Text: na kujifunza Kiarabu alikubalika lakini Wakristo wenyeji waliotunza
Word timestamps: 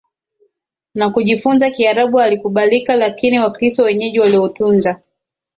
na 0.95 1.09
kujifunza 1.09 1.71
Kiarabu 1.71 2.19
alikubalika 2.19 2.95
lakini 2.95 3.39
Wakristo 3.39 3.83
wenyeji 3.83 4.19
waliotunza 4.19 5.01